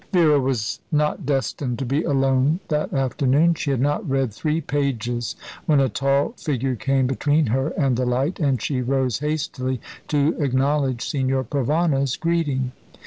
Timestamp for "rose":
8.81-9.19